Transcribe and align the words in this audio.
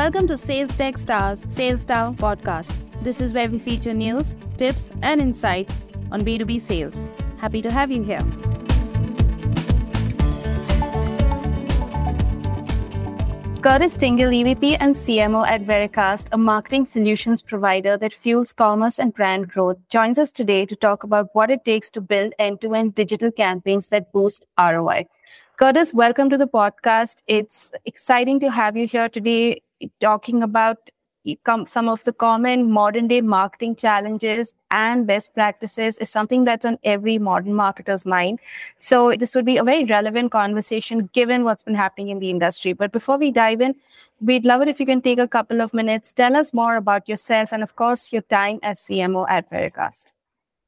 Welcome 0.00 0.26
to 0.28 0.38
Sales 0.38 0.74
Tech 0.76 0.96
Stars 0.96 1.44
Sales 1.50 1.82
Star 1.82 2.14
podcast. 2.14 2.72
This 3.02 3.20
is 3.20 3.34
where 3.34 3.50
we 3.50 3.58
feature 3.58 3.92
news, 3.92 4.38
tips, 4.56 4.92
and 5.02 5.20
insights 5.20 5.84
on 6.10 6.22
B2B 6.22 6.58
sales. 6.58 7.04
Happy 7.36 7.60
to 7.60 7.70
have 7.70 7.90
you 7.90 8.02
here. 8.02 8.24
Curtis 13.60 13.94
Tingle, 13.98 14.30
EVP 14.30 14.78
and 14.80 14.94
CMO 14.94 15.46
at 15.46 15.66
Vericast, 15.66 16.28
a 16.32 16.38
marketing 16.38 16.86
solutions 16.86 17.42
provider 17.42 17.98
that 17.98 18.14
fuels 18.14 18.54
commerce 18.54 18.98
and 18.98 19.12
brand 19.12 19.50
growth, 19.50 19.76
joins 19.90 20.18
us 20.18 20.32
today 20.32 20.64
to 20.64 20.74
talk 20.74 21.04
about 21.04 21.28
what 21.34 21.50
it 21.50 21.62
takes 21.66 21.90
to 21.90 22.00
build 22.00 22.32
end 22.38 22.62
to 22.62 22.74
end 22.74 22.94
digital 22.94 23.30
campaigns 23.30 23.88
that 23.88 24.10
boost 24.12 24.46
ROI. 24.58 25.06
Curtis, 25.58 25.92
welcome 25.92 26.30
to 26.30 26.38
the 26.38 26.48
podcast. 26.48 27.16
It's 27.26 27.70
exciting 27.84 28.40
to 28.40 28.50
have 28.50 28.78
you 28.78 28.86
here 28.86 29.10
today 29.10 29.60
talking 30.00 30.42
about 30.42 30.90
some 31.66 31.88
of 31.88 32.02
the 32.04 32.12
common 32.12 32.70
modern 32.70 33.06
day 33.06 33.20
marketing 33.20 33.76
challenges 33.76 34.54
and 34.70 35.06
best 35.06 35.34
practices 35.34 35.98
is 35.98 36.08
something 36.08 36.44
that's 36.44 36.64
on 36.64 36.78
every 36.82 37.18
modern 37.18 37.52
marketer's 37.52 38.06
mind. 38.06 38.38
So 38.78 39.12
this 39.12 39.34
would 39.34 39.44
be 39.44 39.58
a 39.58 39.64
very 39.64 39.84
relevant 39.84 40.32
conversation 40.32 41.10
given 41.12 41.44
what's 41.44 41.62
been 41.62 41.74
happening 41.74 42.08
in 42.08 42.20
the 42.20 42.30
industry. 42.30 42.72
But 42.72 42.92
before 42.92 43.18
we 43.18 43.30
dive 43.30 43.60
in, 43.60 43.74
we'd 44.20 44.46
love 44.46 44.62
it 44.62 44.68
if 44.68 44.80
you 44.80 44.86
can 44.86 45.02
take 45.02 45.18
a 45.18 45.28
couple 45.28 45.60
of 45.60 45.74
minutes, 45.74 46.12
tell 46.12 46.36
us 46.36 46.54
more 46.54 46.76
about 46.76 47.08
yourself 47.08 47.52
and 47.52 47.62
of 47.62 47.76
course 47.76 48.12
your 48.12 48.22
time 48.22 48.58
as 48.62 48.80
CMO 48.80 49.26
at 49.28 49.50
Vericast. 49.50 50.06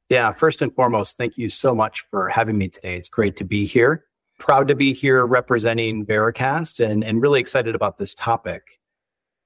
Yeah, 0.09 0.31
first 0.33 0.61
and 0.61 0.73
foremost, 0.75 1.17
thank 1.17 1.37
you 1.37 1.49
so 1.49 1.73
much 1.73 2.05
for 2.11 2.29
having 2.29 2.57
me 2.57 2.69
today. 2.69 2.97
It's 2.97 3.09
great 3.09 3.35
to 3.37 3.43
be 3.43 3.65
here. 3.65 4.05
Proud 4.37 4.67
to 4.67 4.75
be 4.75 4.93
here 4.93 5.25
representing 5.25 6.05
Vericast 6.05 6.85
and, 6.85 7.03
and 7.03 7.21
really 7.21 7.39
excited 7.39 7.73
about 7.73 7.97
this 7.97 8.13
topic. 8.13 8.79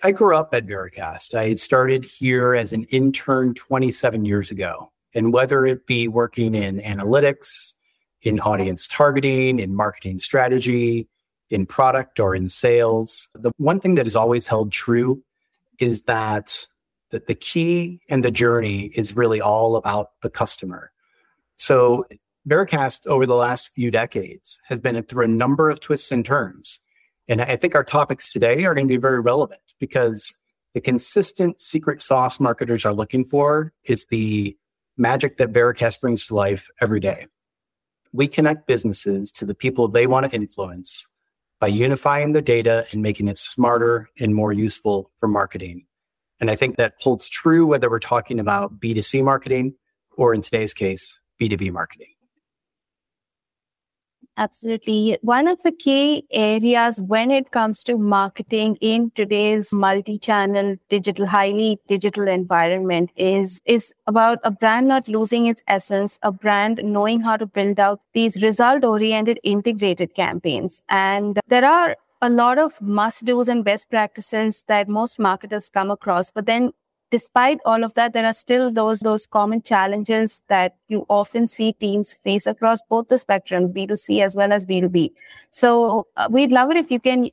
I 0.03 0.11
grew 0.11 0.35
up 0.35 0.53
at 0.53 0.67
Vericast. 0.67 1.33
I 1.33 1.47
had 1.49 1.59
started 1.59 2.05
here 2.05 2.53
as 2.53 2.71
an 2.71 2.83
intern 2.85 3.55
27 3.55 4.25
years 4.25 4.51
ago. 4.51 4.91
And 5.15 5.33
whether 5.33 5.65
it 5.65 5.87
be 5.87 6.07
working 6.07 6.53
in 6.53 6.79
analytics, 6.79 7.73
in 8.21 8.39
audience 8.39 8.87
targeting, 8.87 9.59
in 9.59 9.75
marketing 9.75 10.19
strategy, 10.19 11.07
in 11.49 11.65
product 11.65 12.19
or 12.19 12.35
in 12.35 12.49
sales, 12.49 13.29
the 13.33 13.51
one 13.57 13.79
thing 13.79 13.95
that 13.95 14.05
has 14.05 14.15
always 14.15 14.45
held 14.45 14.71
true 14.71 15.23
is 15.79 16.03
that, 16.03 16.67
that 17.09 17.25
the 17.25 17.35
key 17.35 18.01
and 18.09 18.23
the 18.23 18.31
journey 18.31 18.91
is 18.95 19.15
really 19.15 19.41
all 19.41 19.77
about 19.77 20.11
the 20.21 20.29
customer. 20.29 20.91
So 21.55 22.05
Vericast 22.47 23.07
over 23.07 23.25
the 23.25 23.35
last 23.35 23.69
few 23.73 23.89
decades 23.89 24.59
has 24.65 24.79
been 24.79 25.01
through 25.03 25.25
a 25.25 25.29
number 25.29 25.69
of 25.69 25.79
twists 25.79 26.11
and 26.11 26.23
turns. 26.23 26.79
And 27.27 27.41
I 27.41 27.55
think 27.55 27.75
our 27.75 27.83
topics 27.83 28.31
today 28.31 28.63
are 28.65 28.73
going 28.73 28.87
to 28.87 28.93
be 28.93 28.97
very 28.97 29.19
relevant 29.19 29.61
because 29.79 30.37
the 30.73 30.81
consistent 30.81 31.59
secret 31.59 32.01
sauce 32.01 32.39
marketers 32.39 32.85
are 32.85 32.93
looking 32.93 33.25
for 33.25 33.73
is 33.83 34.05
the 34.09 34.55
magic 34.97 35.37
that 35.37 35.51
Vericast 35.51 35.99
brings 35.99 36.25
to 36.27 36.35
life 36.35 36.69
every 36.81 36.99
day. 36.99 37.27
We 38.13 38.27
connect 38.27 38.67
businesses 38.67 39.31
to 39.33 39.45
the 39.45 39.55
people 39.55 39.87
they 39.87 40.07
want 40.07 40.29
to 40.29 40.35
influence 40.35 41.07
by 41.59 41.67
unifying 41.67 42.33
the 42.33 42.41
data 42.41 42.85
and 42.91 43.01
making 43.01 43.27
it 43.27 43.37
smarter 43.37 44.09
and 44.19 44.33
more 44.33 44.53
useful 44.53 45.11
for 45.17 45.27
marketing. 45.27 45.85
And 46.39 46.51
I 46.51 46.55
think 46.55 46.77
that 46.77 46.93
holds 46.99 47.27
true 47.27 47.65
whether 47.65 47.89
we're 47.89 47.99
talking 47.99 48.39
about 48.39 48.79
B2C 48.79 49.23
marketing 49.23 49.73
or 50.15 50.33
in 50.33 50.41
today's 50.41 50.73
case, 50.73 51.17
B2B 51.41 51.71
marketing. 51.71 52.16
Absolutely. 54.39 55.17
One 55.23 55.47
of 55.47 55.63
the 55.63 55.71
key 55.71 56.27
areas 56.31 57.01
when 57.01 57.31
it 57.31 57.49
comes 57.49 57.83
to 57.85 57.97
marketing 57.97 58.77
in 58.81 59.09
today's 59.15 59.73
multi-channel 59.73 60.75
digital, 60.89 61.25
highly 61.25 61.79
digital 61.87 62.27
environment 62.27 63.09
is, 63.15 63.59
is 63.65 63.91
about 64.05 64.37
a 64.43 64.51
brand 64.51 64.87
not 64.87 65.07
losing 65.07 65.47
its 65.47 65.63
essence, 65.67 66.19
a 66.21 66.31
brand 66.31 66.79
knowing 66.83 67.21
how 67.21 67.35
to 67.35 67.47
build 67.47 67.79
out 67.79 67.99
these 68.13 68.43
result 68.43 68.83
oriented 68.83 69.39
integrated 69.43 70.13
campaigns. 70.13 70.83
And 70.87 71.39
there 71.47 71.65
are 71.65 71.95
a 72.21 72.29
lot 72.29 72.59
of 72.59 72.79
must 72.79 73.25
do's 73.25 73.49
and 73.49 73.65
best 73.65 73.89
practices 73.89 74.63
that 74.67 74.87
most 74.87 75.17
marketers 75.17 75.67
come 75.67 75.89
across, 75.89 76.29
but 76.29 76.45
then 76.45 76.73
despite 77.11 77.59
all 77.65 77.83
of 77.83 77.93
that, 77.95 78.13
there 78.13 78.25
are 78.25 78.33
still 78.33 78.71
those 78.71 78.99
those 78.99 79.25
common 79.25 79.61
challenges 79.61 80.41
that 80.47 80.75
you 80.87 81.05
often 81.09 81.47
see 81.47 81.73
teams 81.73 82.13
face 82.23 82.45
across 82.45 82.79
both 82.89 83.07
the 83.07 83.15
spectrums, 83.15 83.73
B2C 83.73 84.23
as 84.23 84.35
well 84.35 84.51
as 84.51 84.65
B2B. 84.65 85.11
So 85.49 86.07
uh, 86.17 86.27
we'd 86.29 86.51
love 86.51 86.71
it 86.71 86.77
if 86.77 86.91
you 86.91 86.99
can 86.99 87.29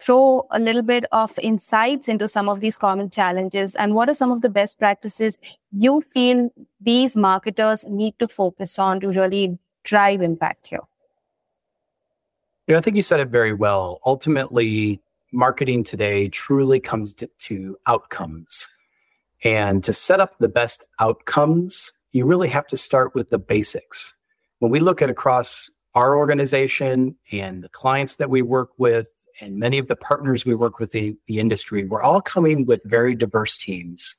throw 0.00 0.46
a 0.50 0.58
little 0.58 0.82
bit 0.82 1.04
of 1.12 1.38
insights 1.38 2.08
into 2.08 2.28
some 2.28 2.48
of 2.48 2.60
these 2.60 2.76
common 2.76 3.08
challenges 3.08 3.74
and 3.76 3.94
what 3.94 4.08
are 4.08 4.14
some 4.14 4.32
of 4.32 4.42
the 4.42 4.48
best 4.48 4.78
practices 4.78 5.38
you 5.72 6.02
feel 6.12 6.50
these 6.80 7.16
marketers 7.16 7.84
need 7.88 8.18
to 8.18 8.28
focus 8.28 8.78
on 8.78 9.00
to 9.00 9.08
really 9.08 9.58
drive 9.84 10.20
impact 10.20 10.66
here. 10.66 10.80
Yeah, 12.66 12.78
I 12.78 12.80
think 12.80 12.96
you 12.96 13.02
said 13.02 13.20
it 13.20 13.28
very 13.28 13.52
well. 13.52 14.00
Ultimately, 14.04 15.00
marketing 15.32 15.84
today 15.84 16.28
truly 16.28 16.80
comes 16.80 17.12
to, 17.14 17.26
to 17.38 17.76
outcomes 17.86 18.68
and 19.44 19.84
to 19.84 19.92
set 19.92 20.20
up 20.20 20.38
the 20.38 20.48
best 20.48 20.84
outcomes, 20.98 21.92
you 22.12 22.24
really 22.24 22.48
have 22.48 22.66
to 22.68 22.76
start 22.76 23.14
with 23.14 23.28
the 23.28 23.38
basics. 23.38 24.14
When 24.58 24.72
we 24.72 24.80
look 24.80 25.02
at 25.02 25.10
across 25.10 25.70
our 25.94 26.16
organization 26.16 27.16
and 27.30 27.62
the 27.62 27.68
clients 27.68 28.16
that 28.16 28.30
we 28.30 28.42
work 28.42 28.70
with, 28.78 29.08
and 29.40 29.58
many 29.58 29.78
of 29.78 29.88
the 29.88 29.96
partners 29.96 30.44
we 30.44 30.54
work 30.54 30.78
with 30.78 30.94
in 30.94 31.18
the 31.26 31.38
industry, 31.38 31.84
we're 31.84 32.02
all 32.02 32.22
coming 32.22 32.66
with 32.66 32.80
very 32.84 33.14
diverse 33.14 33.56
teams. 33.56 34.16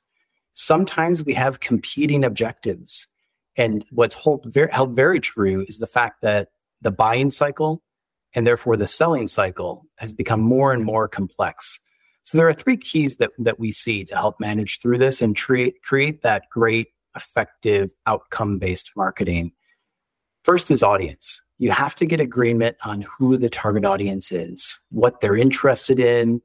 Sometimes 0.52 1.24
we 1.24 1.34
have 1.34 1.60
competing 1.60 2.24
objectives. 2.24 3.08
And 3.58 3.86
what's 3.92 4.16
hold 4.16 4.46
very, 4.46 4.70
held 4.72 4.96
very 4.96 5.20
true 5.20 5.66
is 5.68 5.80
the 5.80 5.88
fact 5.88 6.22
that 6.22 6.50
the 6.82 6.92
buying 6.92 7.32
cycle 7.32 7.82
and 8.34 8.46
therefore 8.46 8.76
the 8.76 8.88
selling 8.88 9.28
cycle 9.28 9.86
has 9.96 10.14
become 10.14 10.42
more 10.42 10.74
and 10.74 10.84
more 10.84 11.08
complex. 11.08 11.80
So 12.26 12.40
there 12.40 12.48
are 12.48 12.54
three 12.54 12.76
keys 12.76 13.18
that, 13.18 13.32
that 13.38 13.60
we 13.60 13.72
see 13.72 14.04
to 14.06 14.16
help 14.16 14.40
manage 14.40 14.80
through 14.80 14.98
this 14.98 15.22
and 15.22 15.38
create, 15.38 15.82
create 15.84 16.24
that 16.24 16.50
great, 16.50 16.88
effective, 17.16 17.92
outcome 18.08 18.58
based 18.58 18.92
marketing. 18.96 19.54
First 20.44 20.72
is 20.72 20.82
audience. 20.82 21.44
You 21.60 21.70
have 21.70 21.94
to 21.96 22.06
get 22.06 22.20
agreement 22.20 22.78
on 22.84 23.04
who 23.04 23.38
the 23.38 23.48
target 23.48 23.86
audience 23.86 24.32
is, 24.32 24.76
what 24.90 25.22
they're 25.22 25.38
interested 25.38 26.00
in, 26.00 26.42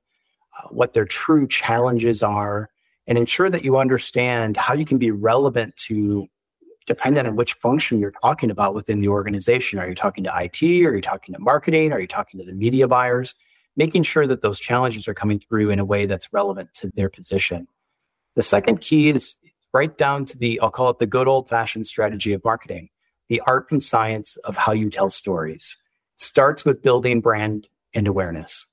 uh, 0.59 0.69
what 0.69 0.93
their 0.93 1.07
true 1.07 1.49
challenges 1.49 2.23
are, 2.23 2.69
and 3.07 3.17
ensure 3.17 3.49
that 3.49 3.65
you 3.65 3.79
understand 3.79 4.59
how 4.59 4.75
you 4.75 4.85
can 4.85 4.99
be 4.99 5.11
relevant 5.11 5.75
to, 5.77 6.29
depending 6.87 7.27
on 7.27 7.37
which 7.37 7.55
function 7.55 7.99
you're 7.99 8.13
talking 8.23 8.51
about 8.51 8.75
within 8.75 9.01
the 9.01 9.09
organization. 9.09 9.79
Are 9.79 9.89
you 9.89 9.95
talking 9.95 10.25
to 10.25 10.33
IT? 10.35 10.63
Are 10.63 10.95
you 10.95 11.01
talking 11.01 11.35
to 11.35 11.41
marketing? 11.41 11.93
Are 11.93 12.01
you 12.01 12.07
talking 12.07 12.39
to 12.39 12.45
the 12.45 12.53
media 12.53 12.87
buyers? 12.87 13.35
Making 13.81 14.03
sure 14.03 14.27
that 14.27 14.43
those 14.43 14.61
challenges 14.61 15.09
are 15.09 15.15
coming 15.15 15.39
through 15.39 15.71
in 15.71 15.79
a 15.79 15.85
way 15.87 16.05
that's 16.05 16.35
relevant 16.35 16.69
to 16.75 16.93
their 16.97 17.09
position. 17.09 17.67
The 18.37 18.43
second 18.43 18.83
key 18.83 19.09
is 19.09 19.37
right 19.73 19.97
down 19.97 20.27
to 20.27 20.37
the, 20.37 20.61
I'll 20.61 20.71
call 20.71 20.91
it 20.91 20.99
the 20.99 21.07
good 21.07 21.27
old 21.27 21.49
fashioned 21.49 21.87
strategy 21.87 22.35
of 22.35 22.45
marketing, 22.45 22.91
the 23.31 23.41
art 23.47 23.73
and 23.73 23.83
science 23.83 24.37
of 24.45 24.55
how 24.55 24.73
you 24.73 24.91
tell 24.91 25.09
stories. 25.09 25.79
It 26.17 26.21
starts 26.21 26.63
with 26.63 26.83
building 26.83 27.23
brand 27.23 27.69
and 27.95 28.07
awareness. 28.07 28.67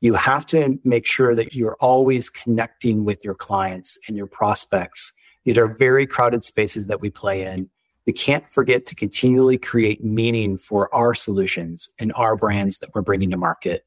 You 0.00 0.14
have 0.14 0.46
to 0.46 0.78
make 0.84 1.06
sure 1.06 1.34
that 1.34 1.54
you're 1.54 1.76
always 1.78 2.30
connecting 2.30 3.04
with 3.04 3.22
your 3.22 3.34
clients 3.34 3.98
and 4.08 4.16
your 4.16 4.26
prospects. 4.26 5.12
These 5.44 5.58
are 5.58 5.68
very 5.68 6.06
crowded 6.06 6.44
spaces 6.44 6.86
that 6.86 7.02
we 7.02 7.10
play 7.10 7.42
in. 7.42 7.68
We 8.06 8.14
can't 8.14 8.48
forget 8.48 8.86
to 8.86 8.94
continually 8.94 9.58
create 9.58 10.02
meaning 10.02 10.56
for 10.56 10.92
our 10.94 11.14
solutions 11.14 11.90
and 11.98 12.10
our 12.14 12.36
brands 12.36 12.78
that 12.78 12.94
we're 12.94 13.02
bringing 13.02 13.30
to 13.32 13.36
market 13.36 13.84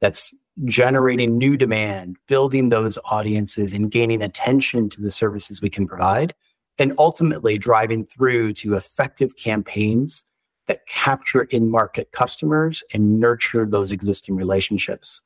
that's 0.00 0.34
generating 0.64 1.38
new 1.38 1.56
demand, 1.56 2.16
building 2.26 2.68
those 2.68 2.98
audiences 3.10 3.72
and 3.72 3.90
gaining 3.90 4.22
attention 4.22 4.88
to 4.90 5.00
the 5.00 5.10
services 5.10 5.62
we 5.62 5.70
can 5.70 5.86
provide, 5.86 6.34
and 6.78 6.94
ultimately 6.98 7.58
driving 7.58 8.04
through 8.04 8.52
to 8.52 8.74
effective 8.74 9.36
campaigns 9.36 10.24
that 10.66 10.86
capture 10.86 11.42
in 11.44 11.70
market 11.70 12.12
customers 12.12 12.82
and 12.92 13.18
nurture 13.18 13.66
those 13.66 13.90
existing 13.90 14.36
relationships. 14.36 15.22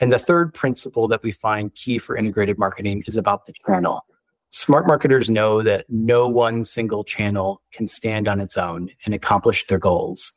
And 0.00 0.12
the 0.12 0.18
third 0.18 0.54
principle 0.54 1.08
that 1.08 1.22
we 1.22 1.32
find 1.32 1.74
key 1.74 1.98
for 1.98 2.16
integrated 2.16 2.58
marketing 2.58 3.02
is 3.06 3.16
about 3.16 3.46
the 3.46 3.54
channel. 3.66 4.04
Smart 4.50 4.86
marketers 4.86 5.28
know 5.28 5.62
that 5.62 5.86
no 5.88 6.28
one 6.28 6.64
single 6.64 7.04
channel 7.04 7.60
can 7.72 7.86
stand 7.86 8.28
on 8.28 8.40
its 8.40 8.56
own 8.56 8.90
and 9.04 9.14
accomplish 9.14 9.66
their 9.66 9.78
goals. 9.78 10.32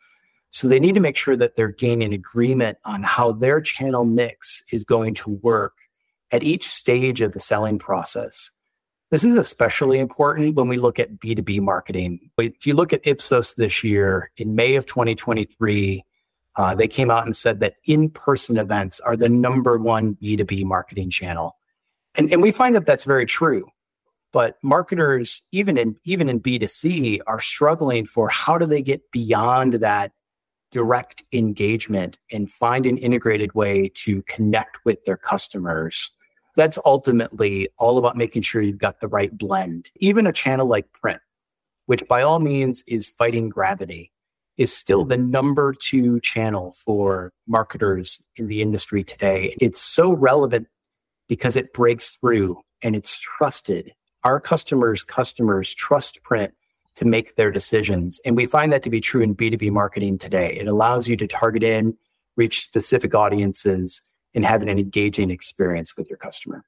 So 0.51 0.67
they 0.67 0.79
need 0.79 0.95
to 0.95 1.01
make 1.01 1.17
sure 1.17 1.35
that 1.35 1.55
they're 1.55 1.69
gaining 1.69 2.13
agreement 2.13 2.77
on 2.85 3.03
how 3.03 3.31
their 3.31 3.59
channel 3.61 4.05
mix 4.05 4.63
is 4.71 4.83
going 4.83 5.15
to 5.15 5.31
work 5.41 5.73
at 6.31 6.43
each 6.43 6.67
stage 6.67 7.21
of 7.21 7.33
the 7.33 7.39
selling 7.39 7.79
process. 7.79 8.51
This 9.09 9.23
is 9.23 9.35
especially 9.35 9.99
important 9.99 10.55
when 10.55 10.67
we 10.67 10.77
look 10.77 10.99
at 10.99 11.19
B2B 11.19 11.61
marketing. 11.61 12.29
If 12.37 12.65
you 12.65 12.75
look 12.75 12.93
at 12.93 13.05
Ipsos 13.05 13.55
this 13.55 13.83
year, 13.83 14.31
in 14.37 14.55
May 14.55 14.75
of 14.75 14.85
2023, 14.85 16.05
Uh, 16.57 16.75
they 16.75 16.87
came 16.87 17.09
out 17.09 17.25
and 17.25 17.33
said 17.33 17.61
that 17.61 17.75
in 17.85 18.09
person 18.09 18.57
events 18.57 18.99
are 18.99 19.15
the 19.15 19.29
number 19.29 19.77
one 19.77 20.15
B2B 20.15 20.65
marketing 20.65 21.09
channel. 21.09 21.55
And, 22.13 22.29
and 22.29 22.41
we 22.41 22.51
find 22.51 22.75
that 22.75 22.85
that's 22.85 23.05
very 23.05 23.25
true. 23.25 23.69
But 24.33 24.57
marketers, 24.61 25.43
even 25.53 25.77
in 25.77 25.95
even 26.03 26.27
in 26.27 26.41
B2C, 26.41 27.21
are 27.25 27.39
struggling 27.39 28.05
for 28.05 28.27
how 28.27 28.57
do 28.57 28.65
they 28.65 28.81
get 28.81 29.11
beyond 29.11 29.75
that 29.75 30.11
direct 30.71 31.23
engagement 31.33 32.17
and 32.31 32.51
find 32.51 32.85
an 32.85 32.97
integrated 32.97 33.53
way 33.53 33.91
to 33.95 34.21
connect 34.23 34.79
with 34.85 35.03
their 35.05 35.17
customers. 35.17 36.11
That's 36.55 36.79
ultimately 36.85 37.69
all 37.77 37.97
about 37.97 38.17
making 38.17 38.41
sure 38.41 38.61
you've 38.61 38.77
got 38.77 38.99
the 38.99 39.07
right 39.07 39.35
blend. 39.37 39.89
Even 39.97 40.27
a 40.27 40.33
channel 40.33 40.67
like 40.67 40.91
print, 40.93 41.21
which 41.85 42.07
by 42.07 42.21
all 42.21 42.39
means 42.39 42.83
is 42.87 43.09
fighting 43.09 43.49
gravity, 43.49 44.11
is 44.57 44.75
still 44.75 45.05
the 45.05 45.17
number 45.17 45.73
two 45.73 46.19
channel 46.19 46.75
for 46.77 47.31
marketers 47.47 48.21
in 48.35 48.47
the 48.47 48.61
industry 48.61 49.03
today. 49.03 49.55
It's 49.61 49.81
so 49.81 50.13
relevant 50.13 50.67
because 51.27 51.55
it 51.55 51.73
breaks 51.73 52.17
through 52.17 52.61
and 52.83 52.95
it's 52.95 53.17
trusted. 53.17 53.93
Our 54.23 54.39
customers' 54.39 55.03
customers 55.03 55.73
trust 55.73 56.21
print 56.23 56.53
to 56.95 57.05
make 57.05 57.35
their 57.35 57.51
decisions. 57.51 58.19
And 58.25 58.35
we 58.35 58.45
find 58.45 58.71
that 58.73 58.83
to 58.83 58.89
be 58.89 59.01
true 59.01 59.21
in 59.21 59.35
B2B 59.35 59.71
marketing 59.71 60.17
today. 60.17 60.57
It 60.57 60.67
allows 60.67 61.07
you 61.07 61.15
to 61.17 61.27
target 61.27 61.63
in, 61.63 61.97
reach 62.35 62.61
specific 62.61 63.15
audiences, 63.15 64.01
and 64.33 64.45
have 64.45 64.61
an 64.61 64.69
engaging 64.69 65.31
experience 65.31 65.95
with 65.97 66.09
your 66.09 66.17
customer. 66.17 66.63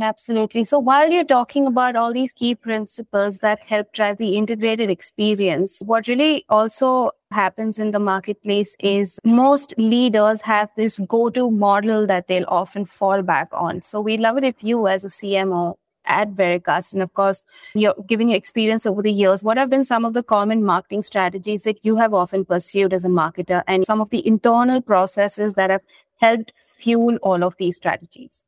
Absolutely. 0.00 0.64
So 0.64 0.80
while 0.80 1.08
you're 1.10 1.24
talking 1.24 1.66
about 1.68 1.94
all 1.94 2.12
these 2.12 2.32
key 2.32 2.56
principles 2.56 3.38
that 3.38 3.60
help 3.60 3.92
drive 3.92 4.18
the 4.18 4.36
integrated 4.36 4.90
experience, 4.90 5.78
what 5.84 6.08
really 6.08 6.44
also 6.48 7.12
happens 7.30 7.78
in 7.78 7.92
the 7.92 8.00
marketplace 8.00 8.74
is 8.80 9.20
most 9.24 9.74
leaders 9.78 10.40
have 10.40 10.70
this 10.74 10.98
go 11.06 11.30
to 11.30 11.52
model 11.52 12.04
that 12.08 12.26
they'll 12.26 12.48
often 12.48 12.84
fall 12.84 13.22
back 13.22 13.48
on. 13.52 13.80
So 13.80 14.00
we'd 14.00 14.18
love 14.18 14.36
it 14.38 14.44
if 14.44 14.56
you, 14.60 14.88
as 14.88 15.04
a 15.04 15.08
CMO, 15.08 15.76
at 16.06 16.32
Vericast, 16.32 16.92
and 16.92 17.02
of 17.02 17.12
course, 17.14 17.42
you're 17.74 17.94
given 18.06 18.28
your 18.28 18.36
experience 18.36 18.86
over 18.86 19.02
the 19.02 19.12
years, 19.12 19.42
what 19.42 19.56
have 19.56 19.70
been 19.70 19.84
some 19.84 20.04
of 20.04 20.14
the 20.14 20.22
common 20.22 20.64
marketing 20.64 21.02
strategies 21.02 21.62
that 21.64 21.84
you 21.84 21.96
have 21.96 22.14
often 22.14 22.44
pursued 22.44 22.92
as 22.92 23.04
a 23.04 23.08
marketer 23.08 23.62
and 23.66 23.84
some 23.84 24.00
of 24.00 24.10
the 24.10 24.26
internal 24.26 24.80
processes 24.80 25.54
that 25.54 25.70
have 25.70 25.82
helped 26.16 26.52
fuel 26.78 27.16
all 27.22 27.42
of 27.42 27.54
these 27.58 27.76
strategies? 27.76 28.44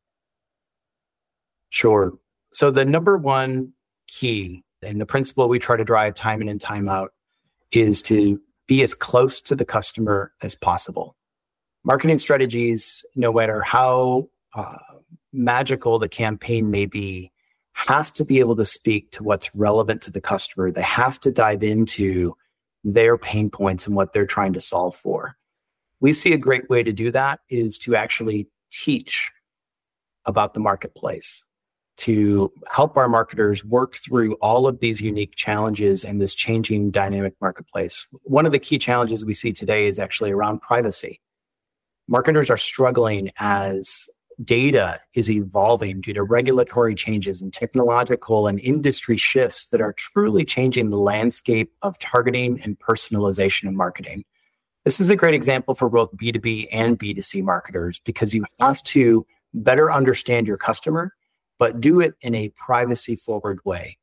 Sure. 1.71 2.13
So 2.53 2.71
the 2.71 2.85
number 2.85 3.17
one 3.17 3.73
key 4.07 4.65
and 4.83 5.01
the 5.01 5.07
principle 5.07 5.49
we 5.49 5.59
try 5.59 5.77
to 5.77 5.85
drive 5.85 6.15
time 6.15 6.41
in 6.41 6.49
and 6.49 6.61
time 6.61 6.89
out 6.89 7.13
is 7.73 8.01
to 8.03 8.41
be 8.67 8.83
as 8.83 8.95
close 8.95 9.41
to 9.43 9.57
the 9.57 9.65
customer 9.65 10.33
as 10.43 10.55
possible. 10.55 11.17
Marketing 11.85 12.19
strategies, 12.19 13.05
no 13.15 13.33
matter 13.33 13.61
how 13.63 14.29
uh, 14.55 14.77
magical 15.33 15.99
the 15.99 16.09
campaign 16.09 16.71
may 16.71 16.87
be, 16.87 17.33
have 17.87 18.13
to 18.13 18.25
be 18.25 18.41
able 18.41 18.57
to 18.57 18.65
speak 18.65 19.09
to 19.13 19.23
what's 19.23 19.55
relevant 19.55 20.03
to 20.03 20.11
the 20.11 20.21
customer. 20.21 20.69
They 20.69 20.83
have 20.83 21.21
to 21.21 21.31
dive 21.31 21.63
into 21.63 22.37
their 22.83 23.17
pain 23.17 23.51
points 23.51 23.87
and 23.87 23.95
what 23.95 24.13
they're 24.13 24.27
trying 24.27 24.53
to 24.55 24.61
solve 24.61 24.97
for. 24.97 25.37
We 26.01 26.13
see 26.13 26.33
a 26.33 26.39
great 26.39 26.69
way 26.69 26.83
to 26.83 26.93
do 26.93 27.13
that 27.13 27.39
is 27.49 27.79
to 27.79 27.95
actually 27.95 28.49
teach 28.73 29.31
about 30.25 30.55
the 30.55 30.61
marketplace, 30.61 31.45
to 31.99 32.53
help 32.69 32.97
our 32.97 33.09
marketers 33.09 33.65
work 33.65 33.95
through 33.95 34.35
all 34.35 34.67
of 34.67 34.81
these 34.81 35.01
unique 35.01 35.37
challenges 35.37 36.05
in 36.05 36.19
this 36.19 36.35
changing 36.35 36.91
dynamic 36.91 37.35
marketplace. 37.41 38.09
One 38.25 38.45
of 38.45 38.51
the 38.51 38.59
key 38.59 38.79
challenges 38.79 39.25
we 39.25 39.35
see 39.35 39.53
today 39.53 39.87
is 39.87 40.01
actually 40.01 40.33
around 40.33 40.63
privacy. 40.63 41.21
Marketers 42.09 42.51
are 42.51 42.57
struggling 42.57 43.31
as 43.39 44.09
data 44.45 45.01
is 45.15 45.31
evolving 45.31 46.01
due 46.01 46.15
to 46.15 46.23
regulatory 46.23 46.95
changes 46.95 47.43
and 47.43 47.53
technological 47.53 48.47
and 48.47 48.61
industry 48.61 49.17
shifts 49.17 49.67
that 49.67 49.81
are 49.81 49.93
truly 49.95 50.45
changing 50.45 50.91
the 50.91 50.99
landscape 50.99 51.73
of 51.83 51.99
targeting 51.99 52.61
and 52.63 52.79
personalization 52.79 53.65
in 53.65 53.77
marketing. 53.77 54.25
This 54.85 55.01
is 55.01 55.11
a 55.11 55.17
great 55.17 55.35
example 55.35 55.75
for 55.75 55.89
both 55.89 56.17
B2B 56.17 56.69
and 56.73 56.99
B2C 56.99 57.43
marketers 57.43 58.01
because 58.05 58.33
you 58.33 58.45
have 58.61 58.83
to 58.85 59.27
better 59.53 59.91
understand 59.91 60.47
your 60.47 60.57
customer, 60.57 61.15
but 61.59 61.81
do 61.81 62.01
it 62.01 62.15
in 62.21 62.35
a 62.35 62.51
privacy 62.51 63.17
forward 63.17 63.59
way. 63.65 63.99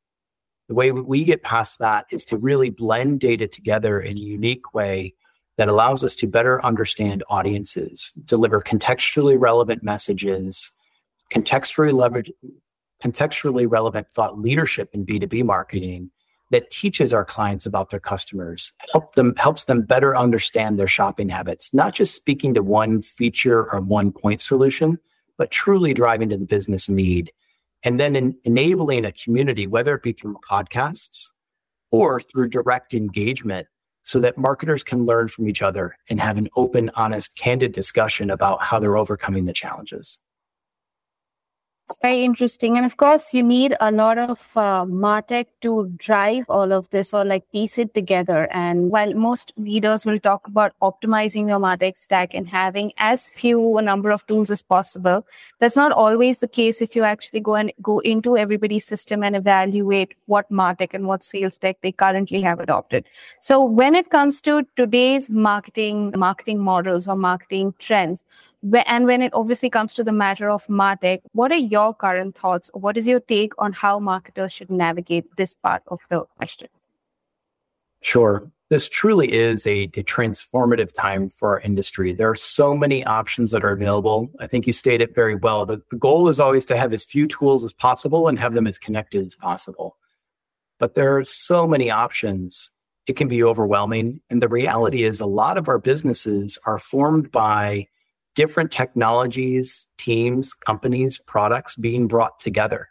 The 0.68 0.74
way 0.74 0.92
we 0.92 1.24
get 1.24 1.42
past 1.42 1.78
that 1.78 2.06
is 2.10 2.24
to 2.26 2.36
really 2.36 2.70
blend 2.70 3.20
data 3.20 3.46
together 3.46 4.00
in 4.00 4.16
a 4.18 4.20
unique 4.20 4.74
way 4.74 5.14
that 5.56 5.68
allows 5.68 6.04
us 6.04 6.14
to 6.16 6.26
better 6.26 6.64
understand 6.64 7.24
audiences, 7.28 8.12
deliver 8.24 8.60
contextually 8.60 9.36
relevant 9.38 9.82
messages, 9.82 10.70
contextually 11.32 11.92
leverage 11.92 12.30
contextually 13.04 13.66
relevant 13.68 14.06
thought 14.14 14.38
leadership 14.38 14.88
in 14.94 15.04
B2B 15.04 15.44
marketing 15.44 16.10
that 16.50 16.70
teaches 16.70 17.12
our 17.12 17.24
clients 17.24 17.66
about 17.66 17.90
their 17.90 18.00
customers, 18.00 18.72
help 18.92 19.14
them 19.16 19.34
helps 19.36 19.64
them 19.64 19.82
better 19.82 20.16
understand 20.16 20.78
their 20.78 20.86
shopping 20.86 21.28
habits, 21.28 21.74
not 21.74 21.94
just 21.94 22.14
speaking 22.14 22.54
to 22.54 22.62
one 22.62 23.02
feature 23.02 23.70
or 23.72 23.80
one 23.80 24.12
point 24.12 24.40
solution, 24.40 24.98
but 25.36 25.50
truly 25.50 25.92
driving 25.92 26.28
to 26.28 26.36
the 26.36 26.46
business 26.46 26.88
need. 26.88 27.32
And 27.82 28.00
then 28.00 28.16
in 28.16 28.36
enabling 28.44 29.04
a 29.04 29.12
community, 29.12 29.66
whether 29.66 29.94
it 29.94 30.02
be 30.02 30.12
through 30.12 30.38
podcasts 30.48 31.30
or 31.90 32.20
through 32.20 32.48
direct 32.48 32.94
engagement 32.94 33.66
so 34.06 34.20
that 34.20 34.38
marketers 34.38 34.84
can 34.84 35.04
learn 35.04 35.26
from 35.26 35.48
each 35.48 35.62
other 35.62 35.98
and 36.08 36.20
have 36.20 36.38
an 36.38 36.48
open, 36.54 36.92
honest, 36.94 37.34
candid 37.34 37.72
discussion 37.72 38.30
about 38.30 38.62
how 38.62 38.78
they're 38.78 38.96
overcoming 38.96 39.46
the 39.46 39.52
challenges. 39.52 40.20
It's 41.88 41.96
very 42.02 42.24
interesting. 42.24 42.76
And 42.76 42.84
of 42.84 42.96
course, 42.96 43.32
you 43.32 43.44
need 43.44 43.76
a 43.78 43.92
lot 43.92 44.18
of 44.18 44.44
uh, 44.56 44.84
MarTech 44.86 45.46
to 45.60 45.88
drive 45.98 46.44
all 46.48 46.72
of 46.72 46.90
this 46.90 47.14
or 47.14 47.24
like 47.24 47.48
piece 47.52 47.78
it 47.78 47.94
together. 47.94 48.48
And 48.50 48.90
while 48.90 49.14
most 49.14 49.52
leaders 49.56 50.04
will 50.04 50.18
talk 50.18 50.48
about 50.48 50.72
optimizing 50.82 51.46
your 51.46 51.60
MarTech 51.60 51.96
stack 51.96 52.34
and 52.34 52.48
having 52.48 52.90
as 52.98 53.28
few 53.28 53.78
a 53.78 53.82
number 53.82 54.10
of 54.10 54.26
tools 54.26 54.50
as 54.50 54.62
possible, 54.62 55.24
that's 55.60 55.76
not 55.76 55.92
always 55.92 56.38
the 56.38 56.48
case 56.48 56.82
if 56.82 56.96
you 56.96 57.04
actually 57.04 57.38
go 57.38 57.54
and 57.54 57.72
go 57.80 58.00
into 58.00 58.36
everybody's 58.36 58.84
system 58.84 59.22
and 59.22 59.36
evaluate 59.36 60.14
what 60.26 60.50
MarTech 60.50 60.92
and 60.92 61.06
what 61.06 61.22
sales 61.22 61.56
tech 61.56 61.76
they 61.82 61.92
currently 61.92 62.40
have 62.40 62.58
adopted. 62.58 63.04
So 63.38 63.62
when 63.62 63.94
it 63.94 64.10
comes 64.10 64.40
to 64.40 64.66
today's 64.74 65.30
marketing, 65.30 66.14
marketing 66.16 66.58
models 66.58 67.06
or 67.06 67.14
marketing 67.14 67.74
trends, 67.78 68.24
and 68.86 69.06
when 69.06 69.22
it 69.22 69.32
obviously 69.34 69.70
comes 69.70 69.94
to 69.94 70.04
the 70.04 70.12
matter 70.12 70.50
of 70.50 70.66
martech 70.66 71.20
what 71.32 71.52
are 71.52 71.56
your 71.56 71.94
current 71.94 72.36
thoughts? 72.36 72.70
What 72.74 72.96
is 72.96 73.06
your 73.06 73.20
take 73.20 73.52
on 73.58 73.72
how 73.72 73.98
marketers 73.98 74.52
should 74.52 74.70
navigate 74.70 75.36
this 75.36 75.54
part 75.54 75.82
of 75.88 76.00
the 76.08 76.24
question? 76.36 76.68
Sure. 78.00 78.50
This 78.68 78.88
truly 78.88 79.32
is 79.32 79.66
a, 79.66 79.84
a, 79.84 80.02
transformative 80.02 80.92
time 80.92 81.28
for 81.28 81.50
our 81.50 81.60
industry. 81.60 82.12
There 82.12 82.30
are 82.30 82.36
so 82.36 82.76
many 82.76 83.04
options 83.04 83.52
that 83.52 83.64
are 83.64 83.70
available. 83.70 84.28
I 84.40 84.48
think 84.48 84.66
you 84.66 84.72
stated 84.72 85.14
very 85.14 85.36
well. 85.36 85.66
The, 85.66 85.80
the 85.90 85.98
goal 85.98 86.28
is 86.28 86.40
always 86.40 86.64
to 86.66 86.76
have 86.76 86.92
as 86.92 87.04
few 87.04 87.28
tools 87.28 87.62
as 87.62 87.72
possible 87.72 88.26
and 88.26 88.38
have 88.40 88.54
them 88.54 88.66
as 88.66 88.78
connected 88.78 89.24
as 89.24 89.36
possible. 89.36 89.96
But 90.80 90.94
there 90.94 91.16
are 91.16 91.24
so 91.24 91.68
many 91.68 91.92
options. 91.92 92.72
It 93.06 93.16
can 93.16 93.28
be 93.28 93.44
overwhelming. 93.44 94.20
And 94.30 94.42
the 94.42 94.48
reality 94.48 95.04
is 95.04 95.20
a 95.20 95.26
lot 95.26 95.58
of 95.58 95.68
our 95.68 95.78
businesses 95.78 96.58
are 96.66 96.80
formed 96.80 97.30
by 97.30 97.86
different 98.36 98.70
technologies, 98.70 99.88
teams, 99.98 100.54
companies, 100.54 101.18
products 101.18 101.74
being 101.74 102.06
brought 102.06 102.38
together. 102.38 102.88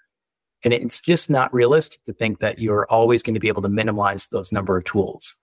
And 0.65 0.73
it's 0.73 0.99
just 0.99 1.29
not 1.29 1.53
realistic 1.53 2.03
to 2.05 2.13
think 2.13 2.39
that 2.39 2.59
you're 2.59 2.87
always 2.89 3.23
going 3.23 3.35
to 3.35 3.39
be 3.39 3.47
able 3.47 3.61
to 3.61 3.69
minimize 3.69 4.27
those 4.27 4.51
number 4.51 4.75
of 4.75 4.83
tools. 4.83 5.37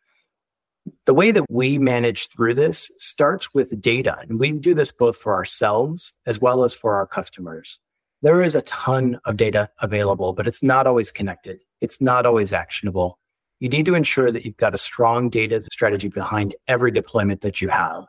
The 1.06 1.14
way 1.14 1.30
that 1.30 1.48
we 1.48 1.78
manage 1.78 2.28
through 2.28 2.54
this 2.54 2.90
starts 2.96 3.54
with 3.54 3.80
data, 3.80 4.18
and 4.28 4.40
we 4.40 4.50
do 4.50 4.74
this 4.74 4.90
both 4.90 5.16
for 5.16 5.32
ourselves 5.32 6.12
as 6.26 6.40
well 6.40 6.64
as 6.64 6.74
for 6.74 6.96
our 6.96 7.06
customers. 7.06 7.78
There 8.20 8.42
is 8.42 8.56
a 8.56 8.62
ton 8.62 9.20
of 9.24 9.36
data 9.36 9.70
available, 9.80 10.32
but 10.32 10.48
it's 10.48 10.62
not 10.62 10.88
always 10.88 11.12
connected. 11.12 11.60
It's 11.80 12.00
not 12.00 12.26
always 12.26 12.52
actionable. 12.52 13.20
You 13.60 13.68
need 13.68 13.86
to 13.86 13.94
ensure 13.94 14.32
that 14.32 14.44
you've 14.44 14.56
got 14.56 14.74
a 14.74 14.78
strong 14.78 15.30
data 15.30 15.62
strategy 15.70 16.08
behind 16.08 16.56
every 16.66 16.90
deployment 16.90 17.42
that 17.42 17.62
you 17.62 17.68
have. 17.68 18.04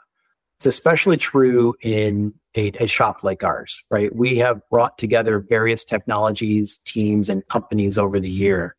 It's 0.63 0.77
especially 0.77 1.17
true 1.17 1.75
in 1.81 2.33
a, 2.55 2.71
a, 2.81 2.87
shop 2.87 3.21
like 3.21 3.43
ours, 3.43 3.83
right? 3.91 4.15
We 4.15 4.37
have 4.37 4.61
brought 4.69 4.97
together 4.97 5.39
various 5.39 5.83
technologies, 5.83 6.77
teams, 6.77 7.27
and 7.27 7.45
companies 7.49 7.97
over 7.97 8.17
the 8.17 8.29
year, 8.29 8.77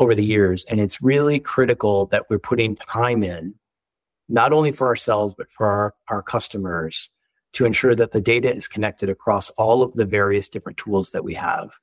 over 0.00 0.12
the 0.12 0.24
years, 0.24 0.64
and 0.64 0.80
it's 0.80 1.00
really 1.00 1.38
critical 1.38 2.06
that 2.06 2.28
we're 2.28 2.40
putting 2.40 2.74
time 2.74 3.22
in, 3.22 3.54
not 4.28 4.52
only 4.52 4.72
for 4.72 4.88
ourselves 4.88 5.34
but 5.38 5.52
for 5.52 5.68
our, 5.68 5.94
our 6.08 6.20
customers, 6.20 7.10
to 7.52 7.64
ensure 7.64 7.94
that 7.94 8.10
the 8.10 8.20
data 8.20 8.52
is 8.52 8.66
connected 8.66 9.08
across 9.08 9.50
all 9.50 9.84
of 9.84 9.92
the 9.92 10.04
various 10.04 10.48
different 10.48 10.78
tools 10.78 11.10
that 11.10 11.22
we 11.22 11.34
have. 11.34 11.78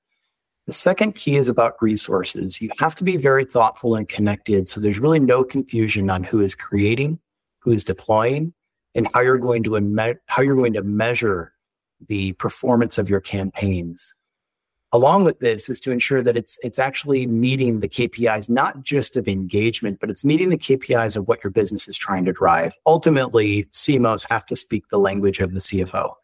The 0.68 0.74
second 0.74 1.15
key 1.15 1.38
is 1.38 1.48
about 1.48 1.82
resources. 1.82 2.60
You 2.60 2.70
have 2.79 2.96
to 2.96 3.06
be 3.06 3.15
very 3.15 3.46
thoughtful 3.46 3.96
and 3.96 4.10
connected 4.10 4.68
so 4.68 4.82
there's 4.82 5.00
really 5.00 5.22
no 5.22 5.46
confusion 5.46 6.10
on 6.10 6.25
who 6.25 6.41
is 6.41 6.53
creating 6.53 7.18
who's 7.60 7.84
deploying, 7.84 8.53
and 9.00 9.08
how 9.13 9.22
you're 9.22 9.38
going 9.38 9.63
to 9.63 9.79
me- 9.79 10.15
how 10.25 10.41
you're 10.41 10.58
going 10.58 10.74
to 10.74 10.84
measure 10.84 11.53
the 12.08 12.34
performance 12.34 12.98
of 12.98 13.10
your 13.10 13.22
campaigns. 13.22 14.13
Along 14.91 15.24
with 15.24 15.39
this 15.39 15.70
is 15.70 15.79
to 15.82 15.91
ensure 15.91 16.22
that 16.22 16.36
it's 16.36 16.58
it's 16.63 16.79
actually 16.79 17.25
meeting 17.25 17.79
the 17.79 17.88
KPIs, 17.88 18.50
not 18.50 18.84
just 18.84 19.15
of 19.15 19.29
engagement, 19.29 20.00
but 20.01 20.10
it's 20.10 20.25
meeting 20.25 20.50
the 20.50 20.58
KPIs 20.58 21.15
of 21.15 21.29
what 21.29 21.41
your 21.41 21.51
business 21.51 21.88
is 21.88 21.98
trying 21.98 22.25
to 22.25 22.34
drive. 22.34 22.74
Ultimately, 22.86 23.63
CMOs 23.65 24.29
have 24.29 24.46
to 24.48 24.56
speak 24.58 24.89
the 24.89 25.00
language 25.00 25.39
of 25.39 25.53
the 25.53 25.62
CFO. 25.62 26.15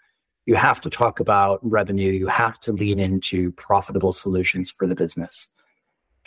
You 0.45 0.55
have 0.55 0.81
to 0.81 0.89
talk 0.89 1.21
about 1.21 1.59
revenue. 1.61 2.11
You 2.11 2.27
have 2.27 2.59
to 2.61 2.73
lean 2.73 2.99
into 2.99 3.53
profitable 3.53 4.11
solutions 4.11 4.69
for 4.69 4.85
the 4.85 4.95
business. 4.95 5.47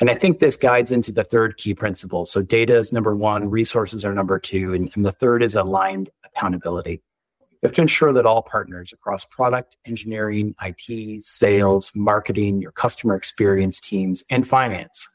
And 0.00 0.11
I 0.11 0.14
think 0.14 0.38
this 0.38 0.57
guides 0.57 0.93
into 0.93 1.11
the 1.11 1.25
third 1.25 1.57
key 1.57 1.75
principle. 1.75 2.25
So 2.25 2.40
data 2.40 2.78
is 2.78 2.93
number 2.93 3.17
one, 3.17 3.50
resources 3.50 4.05
are 4.05 4.14
number 4.14 4.38
two, 4.38 4.75
and, 4.75 4.90
and 4.95 5.05
the 5.05 5.12
third 5.12 5.43
is 5.43 5.57
aligned 5.57 6.11
accountability. 6.25 7.02
You 7.40 7.67
have 7.67 7.73
to 7.73 7.83
ensure 7.83 8.12
that 8.12 8.25
all 8.25 8.43
partners 8.43 8.93
across 8.93 9.25
product, 9.25 9.76
engineering, 9.85 10.55
IT, 10.62 11.25
sales, 11.25 11.90
marketing, 11.97 12.62
your 12.62 12.71
customer 12.71 13.17
experience 13.17 13.81
teams, 13.81 14.23
and 14.31 14.47
finance 14.47 15.09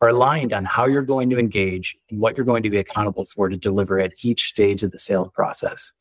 are 0.00 0.10
aligned 0.10 0.52
on 0.52 0.64
how 0.64 0.86
you're 0.86 1.02
going 1.02 1.28
to 1.30 1.38
engage 1.38 1.96
and 2.08 2.20
what 2.20 2.36
you're 2.36 2.46
going 2.46 2.62
to 2.62 2.70
be 2.70 2.78
accountable 2.78 3.24
for 3.24 3.48
to 3.48 3.56
deliver 3.56 3.98
at 3.98 4.12
each 4.22 4.46
stage 4.46 4.84
of 4.84 4.92
the 4.92 4.98
sales 5.00 5.30
process. 5.30 5.92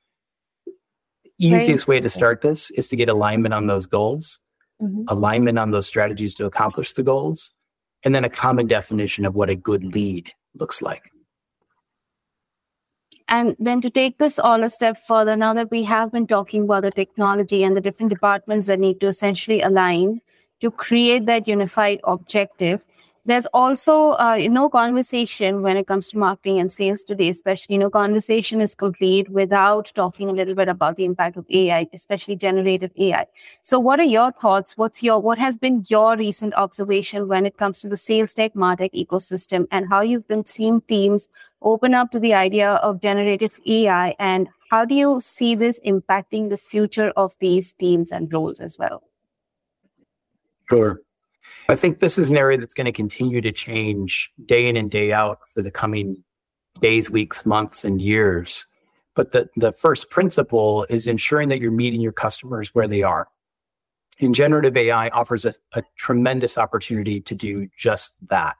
The 1.40 1.48
easiest 1.48 1.88
way 1.88 2.00
to 2.00 2.10
start 2.10 2.42
this 2.42 2.70
is 2.72 2.88
to 2.90 2.96
get 2.96 3.10
alignment 3.10 3.56
on 3.56 3.66
those 3.66 3.88
goals, 3.88 4.40
mm-hmm. 4.82 5.04
alignment 5.08 5.58
on 5.58 5.72
those 5.72 5.88
strategies 5.88 6.36
to 6.36 6.46
accomplish 6.46 6.94
the 6.94 7.04
goals, 7.04 7.52
and 8.04 8.16
then 8.16 8.24
a 8.24 8.30
common 8.30 8.68
definition 8.68 9.26
of 9.26 9.36
what 9.36 9.50
a 9.50 9.56
good 9.56 9.84
lead 9.84 10.32
looks 10.56 10.82
like. 10.82 11.12
And 13.28 13.56
then 13.60 13.80
to 13.82 13.92
take 13.92 14.18
this 14.18 14.40
all 14.40 14.64
a 14.64 14.70
step 14.70 14.98
further, 15.08 15.36
now 15.36 15.54
that 15.54 15.70
we 15.70 15.84
have 15.84 16.12
been 16.12 16.26
talking 16.26 16.64
about 16.64 16.82
the 16.82 16.92
technology 16.92 17.64
and 17.64 17.78
the 17.78 17.82
different 17.82 18.10
departments 18.10 18.66
that 18.68 18.80
need 18.80 19.00
to 19.02 19.08
essentially 19.08 19.62
align 19.62 20.22
to 20.62 20.72
create 20.72 21.28
that 21.28 21.48
unified 21.48 22.00
objective, 22.06 22.82
there's 23.30 23.46
also 23.48 24.12
uh, 24.12 24.38
no 24.50 24.70
conversation 24.70 25.62
when 25.62 25.78
it 25.78 25.88
comes 25.88 26.08
to 26.10 26.18
marketing 26.18 26.60
and 26.60 26.72
sales 26.72 27.04
today, 27.04 27.30
especially 27.30 27.78
no 27.78 27.90
conversation 27.90 28.62
is 28.62 28.74
complete 28.74 29.30
without 29.30 29.92
talking 29.94 30.30
a 30.30 30.32
little 30.32 30.56
bit 30.56 30.70
about 30.70 30.96
the 30.96 31.06
impact 31.06 31.38
of 31.38 31.46
AI, 31.50 31.88
especially 31.94 32.36
generative 32.36 32.92
AI. 32.98 33.26
So 33.62 33.80
what 33.80 34.00
are 34.00 34.04
your 34.04 34.32
thoughts? 34.32 34.78
What's 34.78 35.04
your, 35.04 35.20
what 35.20 35.38
has 35.38 35.58
been 35.58 35.84
your 35.90 36.16
recent 36.16 36.54
observation 36.56 37.28
when 37.28 37.46
it 37.46 37.58
comes 37.58 37.82
to 37.82 37.90
the 37.90 37.98
sales 37.98 38.34
tech 38.34 38.54
MarTech 38.54 38.94
ecosystem 38.94 39.68
and 39.72 39.90
how 39.90 40.02
you've 40.02 40.28
been 40.28 40.46
seeing 40.46 40.82
teams 40.82 41.28
open 41.62 41.94
up 41.94 42.12
to 42.12 42.20
the 42.20 42.34
idea 42.34 42.72
of 42.76 43.02
generative 43.02 43.60
AI 43.68 44.16
and 44.18 44.50
how 44.72 44.86
do 44.86 44.96
you 44.96 45.20
see 45.20 45.56
this 45.56 45.80
impacting 45.86 46.50
the 46.50 46.58
future 46.58 47.12
of 47.18 47.36
these 47.40 47.74
teams 47.74 48.12
and 48.12 48.32
roles 48.32 48.60
as 48.60 48.78
well? 48.78 49.04
Sure. 50.70 51.02
I 51.70 51.76
think 51.76 52.00
this 52.00 52.18
is 52.18 52.32
an 52.32 52.38
area 52.38 52.58
that's 52.58 52.74
going 52.74 52.86
to 52.86 52.92
continue 52.92 53.42
to 53.42 53.52
change 53.52 54.32
day 54.46 54.68
in 54.68 54.76
and 54.76 54.90
day 54.90 55.12
out 55.12 55.40
for 55.54 55.62
the 55.62 55.72
coming 55.72 56.24
days, 56.82 57.12
weeks, 57.12 57.46
months, 57.46 57.84
and 57.84 58.02
years. 58.02 58.66
But 59.16 59.32
the, 59.34 59.50
the 59.56 59.72
first 59.72 60.10
principle 60.10 60.86
is 60.90 61.08
ensuring 61.08 61.50
that 61.50 61.60
you're 61.60 61.72
meeting 61.72 62.02
your 62.02 62.12
customers 62.12 62.74
where 62.74 62.88
they 62.88 63.04
are. 63.04 63.28
And 64.22 64.34
generative 64.34 64.76
AI 64.76 65.10
offers 65.10 65.46
a, 65.46 65.54
a 65.74 65.84
tremendous 65.98 66.58
opportunity 66.58 67.22
to 67.22 67.36
do 67.36 67.68
just 67.78 68.16
that. 68.30 68.56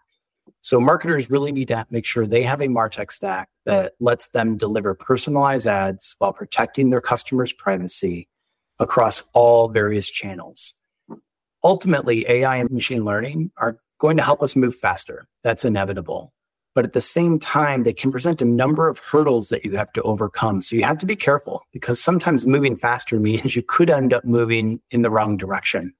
So 0.62 0.80
marketers 0.80 1.30
really 1.30 1.52
need 1.52 1.70
to 1.70 1.86
make 1.90 2.06
sure 2.06 2.26
they 2.26 2.44
have 2.44 2.62
a 2.62 2.68
MarTech 2.68 3.12
stack 3.12 3.50
that 3.66 3.94
lets 4.00 4.30
them 4.30 4.58
deliver 4.58 4.94
personalized 4.94 5.68
ads 5.68 6.16
while 6.20 6.34
protecting 6.34 6.90
their 6.90 7.02
customers' 7.02 7.54
privacy 7.54 8.28
across 8.80 9.24
all 9.34 9.70
various 9.70 10.10
channels 10.10 10.74
ultimately 11.64 12.26
AI 12.30 12.58
and 12.58 12.70
machine 12.72 13.06
learning 13.06 13.52
are 13.58 13.78
going 14.00 14.18
to 14.18 14.24
help 14.24 14.42
us 14.42 14.56
move 14.56 14.76
faster. 14.76 15.28
That's 15.44 15.66
inevitable. 15.66 16.34
But 16.76 16.86
at 16.86 16.94
the 16.94 17.02
same 17.02 17.40
time, 17.40 17.84
they 17.84 17.94
can 17.94 18.12
present 18.12 18.42
a 18.42 18.46
number 18.46 18.88
of 18.88 19.00
hurdles 19.00 19.50
that 19.50 19.66
you 19.66 19.76
have 19.76 19.92
to 19.94 20.02
overcome. 20.04 20.62
So 20.62 20.76
you 20.76 20.84
have 20.84 21.00
to 21.00 21.06
be 21.06 21.16
careful 21.16 21.64
because 21.74 22.02
sometimes 22.02 22.48
moving 22.48 22.78
faster 22.78 23.20
means 23.20 23.56
you 23.56 23.64
could 23.64 23.90
end 23.90 24.14
up 24.14 24.24
moving 24.24 24.80
in 24.92 25.02
the 25.02 25.10
wrong 25.10 25.36
direction. 25.36 25.94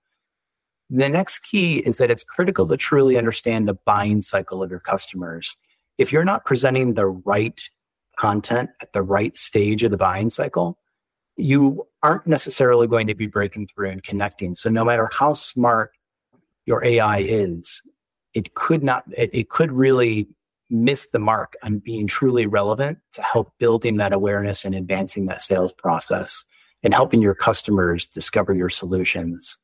The 0.90 1.10
next 1.10 1.40
key 1.40 1.80
is 1.80 1.98
that 1.98 2.10
it's 2.10 2.24
critical 2.24 2.68
to 2.68 2.78
truly 2.78 3.18
understand 3.18 3.68
the 3.68 3.78
buying 3.86 4.22
cycle 4.22 4.64
of 4.64 4.72
your 4.72 4.80
customers. 4.80 5.56
If 5.98 6.12
you're 6.12 6.26
not 6.26 6.46
presenting 6.46 6.94
the 6.94 7.08
right 7.08 7.62
content 8.18 8.70
at 8.82 8.94
the 8.94 9.02
right 9.02 9.36
stage 9.38 9.84
of 9.84 9.92
the 9.92 9.98
buying 9.98 10.30
cycle, 10.30 10.80
you 11.40 11.88
aren't 12.04 12.28
necessarily 12.28 12.88
going 12.88 13.08
to 13.08 13.16
be 13.16 13.28
breaking 13.28 13.68
through 13.68 13.90
and 13.90 14.04
connecting. 14.04 14.56
So 14.56 14.70
no 14.70 14.84
matter 14.84 15.10
how 15.12 15.34
smart 15.34 15.92
your 16.66 16.84
AI 16.84 17.20
is, 17.20 17.82
it 18.34 18.54
could 18.54 18.84
not, 18.84 19.04
it, 19.18 19.30
it 19.34 19.50
could 19.50 19.72
really 19.72 20.28
miss 20.70 21.08
the 21.08 21.20
mark 21.20 21.54
on 21.64 21.80
being 21.80 22.08
truly 22.08 22.46
relevant 22.46 23.00
to 23.14 23.22
help 23.22 23.52
building 23.58 23.98
that 23.98 24.14
awareness 24.14 24.66
and 24.66 24.76
advancing 24.76 25.26
that 25.26 25.42
sales 25.42 25.72
process 25.72 26.44
and 26.84 26.94
helping 26.94 27.22
your 27.22 27.34
customers 27.34 28.06
discover 28.06 28.54
your 28.54 28.70
solutions. 28.70 29.58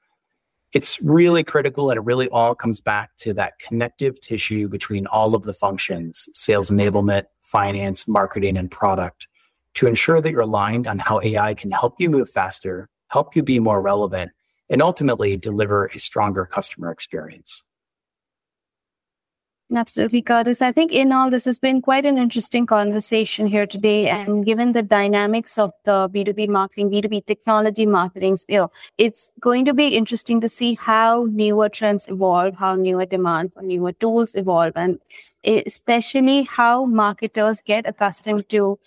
It's 0.74 1.00
really 1.02 1.44
critical 1.44 1.90
and 1.90 1.98
it 1.98 2.04
really 2.04 2.28
all 2.30 2.56
comes 2.56 2.82
back 2.82 3.16
to 3.18 3.34
that 3.36 3.60
connective 3.60 4.20
tissue 4.20 4.68
between 4.68 5.08
all 5.08 5.36
of 5.36 5.44
the 5.44 5.54
functions, 5.54 6.28
sales 6.34 6.70
enablement, 6.70 7.26
finance, 7.40 8.08
marketing, 8.08 8.58
and 8.58 8.70
product 8.72 9.28
to 9.76 9.88
ensure 9.88 10.22
that 10.22 10.32
you're 10.32 10.42
aligned 10.42 10.88
on 10.88 11.00
how 11.00 11.22
AI 11.22 11.54
can 11.54 11.72
help 11.72 11.96
you 12.00 12.10
move 12.10 12.30
faster, 12.30 12.90
help 13.10 13.36
you 13.36 13.44
be 13.44 13.60
more 13.60 13.82
relevant, 13.82 14.32
and 14.70 14.82
ultimately 14.82 15.38
deliver 15.38 15.88
a 15.88 16.00
stronger 16.00 16.46
customer 16.46 16.92
experience. 16.92 17.64
Absolutely, 19.74 20.22
Curtis. 20.22 20.62
I 20.62 20.72
think 20.72 20.92
in 20.92 21.12
all 21.12 21.32
this 21.32 21.46
has 21.46 21.58
been 21.58 21.82
quite 21.82 22.06
an 22.06 22.20
interesting 22.20 22.68
conversation 22.68 23.48
here 23.48 23.66
today. 23.66 24.08
And 24.08 24.46
given 24.46 24.74
the 24.74 24.84
dynamics 24.84 25.58
of 25.58 25.72
the 25.86 26.08
B2B 26.08 26.50
marketing, 26.50 26.92
B2B 26.92 27.26
technology 27.26 27.88
marketing 27.88 28.38
sphere, 28.38 28.68
it's 29.00 29.32
going 29.40 29.66
to 29.66 29.74
be 29.74 29.88
interesting 29.88 30.40
to 30.42 30.50
see 30.50 30.76
how 30.76 31.28
newer 31.32 31.68
trends 31.68 32.06
evolve, 32.08 32.54
how 32.56 32.76
newer 32.76 33.08
demand 33.08 33.54
for 33.54 33.64
newer 33.64 33.92
tools 33.94 34.36
evolve, 34.36 34.74
and 34.76 35.00
especially 35.44 36.44
how 36.44 36.86
marketers 36.86 37.60
get 37.62 37.88
accustomed 37.88 38.48
to 38.50 38.78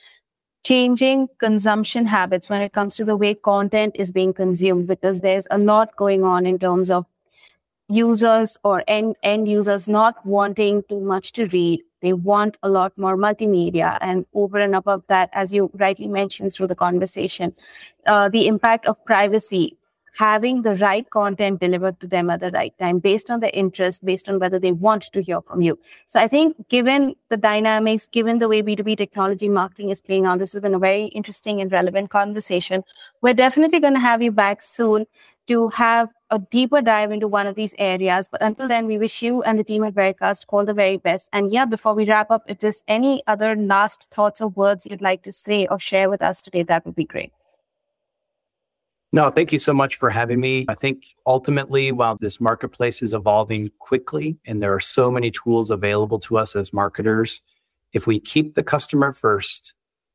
changing 0.65 1.29
consumption 1.39 2.05
habits 2.07 2.49
when 2.49 2.61
it 2.61 2.73
comes 2.73 2.97
to 2.97 3.05
the 3.05 3.17
way 3.17 3.35
content 3.35 3.95
is 3.97 4.13
being 4.13 4.33
consumed 4.33 4.87
because 4.87 5.21
there's 5.21 5.47
a 5.51 5.59
lot 5.59 5.95
going 5.97 6.25
on 6.25 6.47
in 6.47 6.59
terms 6.59 6.91
of 6.91 7.07
users 7.89 8.59
or 8.65 8.85
end, 8.87 9.17
end 9.23 9.49
users 9.49 9.89
not 9.89 10.25
wanting 10.27 10.83
too 10.89 11.01
much 11.01 11.33
to 11.33 11.47
read. 11.47 11.81
They 12.03 12.13
want 12.13 12.57
a 12.63 12.69
lot 12.69 12.97
more 12.99 13.17
multimedia. 13.17 13.97
And 14.01 14.27
over 14.35 14.59
and 14.59 14.75
above 14.75 15.03
that 15.09 15.31
as 15.33 15.55
you 15.55 15.71
rightly 15.75 16.07
mentioned 16.07 16.53
through 16.53 16.67
the 16.67 16.77
conversation 16.77 17.55
uh, 18.07 18.29
the 18.29 18.47
impact 18.47 18.87
of 18.87 19.03
privacy 19.05 19.78
having 20.19 20.63
the 20.63 20.75
right 20.77 21.09
content 21.11 21.61
delivered 21.61 21.99
to 22.01 22.09
them 22.09 22.29
at 22.29 22.41
the 22.41 22.51
right 22.51 22.77
time 22.81 22.99
based 22.99 23.31
on 23.31 23.39
their 23.39 23.53
interest, 23.55 24.05
based 24.05 24.29
on 24.29 24.41
whether 24.41 24.59
they 24.59 24.73
want 24.73 25.05
to 25.13 25.23
hear 25.23 25.41
from 25.43 25.61
you. 25.61 25.79
So 26.07 26.19
I 26.19 26.27
think 26.27 26.57
given 26.69 27.15
the 27.29 27.37
dynamics, 27.37 28.09
given 28.09 28.39
the 28.39 28.49
way 28.49 28.61
B2B 28.61 28.97
technology 28.99 29.49
marketing 29.49 29.91
is 29.91 30.01
playing 30.01 30.27
out, 30.27 30.41
this 30.41 30.55
has 30.55 30.63
been 30.63 30.75
a 30.75 30.79
very 30.81 31.05
interesting 31.07 31.61
and 31.61 31.71
relevant 31.71 32.11
conversation. 32.11 32.83
We're 33.23 33.35
definitely 33.35 33.79
going 33.79 33.95
to 33.95 34.01
have 34.01 34.21
you 34.21 34.33
back 34.33 34.61
soon 34.61 35.07
to 35.47 35.69
have 35.69 36.09
a 36.31 36.41
deeper 36.41 36.83
dive 36.83 37.13
into 37.13 37.29
one 37.29 37.47
of 37.47 37.55
these 37.55 37.75
areas. 37.79 38.29
But 38.31 38.43
until 38.43 38.67
then, 38.67 38.89
we 38.89 38.99
wish 38.99 39.23
you 39.23 39.45
and 39.45 39.57
the 39.57 39.63
team 39.63 39.85
at 39.85 39.95
Vericast 39.95 40.47
all 40.49 40.65
the 40.65 40.75
very 40.75 40.97
best. 40.97 41.29
And 41.33 41.53
yeah, 41.53 41.65
before 41.65 41.95
we 41.95 42.09
wrap 42.09 42.33
up, 42.33 42.43
if 42.49 42.59
there's 42.59 42.83
any 42.89 43.23
other 43.29 43.55
last 43.55 44.11
thoughts 44.11 44.41
or 44.41 44.49
words 44.49 44.85
you'd 44.85 45.01
like 45.01 45.23
to 45.23 45.33
say 45.33 45.69
or 45.69 45.79
share 45.79 46.11
with 46.11 46.23
us 46.23 46.43
today, 46.43 46.65
that 46.65 46.85
would 46.85 46.97
be 46.97 47.05
great. 47.05 47.33
No, 49.13 49.31
thank 49.31 49.53
you 49.53 49.59
so 49.59 49.73
much 49.73 49.97
for 49.97 50.11
having 50.11 50.39
me. 50.39 50.67
I 50.69 50.75
think 50.75 51.05
ultimately, 51.27 51.93
while 51.93 52.17
this 52.21 52.41
marketplace 52.41 53.03
is 53.03 53.15
evolving 53.15 53.71
quickly 53.79 54.39
and 54.45 54.61
there 54.61 54.75
are 54.75 54.81
so 54.81 55.11
many 55.11 55.31
tools 55.31 55.71
available 55.71 56.19
to 56.21 56.37
us 56.37 56.55
as 56.55 56.73
marketers, 56.73 57.41
if 57.93 58.07
we 58.07 58.21
keep 58.21 58.55
the 58.55 58.63
customer 58.63 59.15
first, 59.15 59.73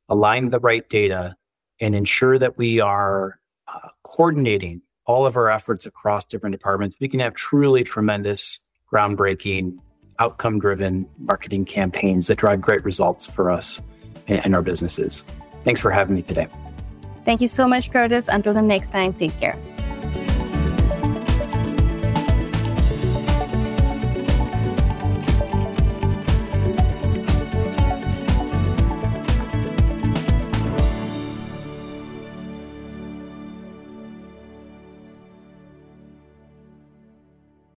align 0.10 0.52
the 0.52 0.60
right 0.60 0.88
data, 0.90 1.36
and 1.82 1.96
ensure 1.96 2.38
that 2.38 2.58
we 2.58 2.80
are 2.80 3.40
uh, 3.68 3.90
coordinating 4.04 4.82
all 5.06 5.26
of 5.26 5.36
our 5.36 5.50
efforts 5.50 5.86
across 5.86 6.26
different 6.26 6.54
departments, 6.54 6.96
we 7.00 7.10
can 7.10 7.20
have 7.20 7.34
truly 7.34 7.84
tremendous, 7.84 8.60
groundbreaking, 8.92 9.78
outcome 10.20 10.60
driven 10.60 11.08
marketing 11.18 11.66
campaigns 11.66 12.28
that 12.28 12.38
drive 12.38 12.62
great 12.62 12.86
results 12.86 13.26
for 13.26 13.50
us 13.50 13.82
and, 14.28 14.46
and 14.46 14.56
our 14.56 14.62
businesses. 14.62 15.26
Thanks 15.64 15.82
for 15.82 15.92
having 15.92 16.16
me 16.16 16.22
today. 16.22 16.48
Thank 17.26 17.42
you 17.42 17.48
so 17.48 17.68
much, 17.68 17.92
Curtis. 17.92 18.28
Until 18.28 18.54
the 18.54 18.62
next 18.62 18.92
time, 18.92 19.14
take 19.14 19.38
care. 19.40 19.58